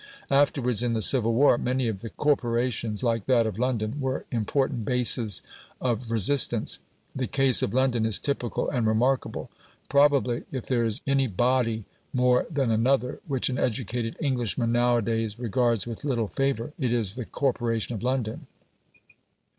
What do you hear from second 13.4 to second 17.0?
an educated Englishman nowadays regards with little favour, it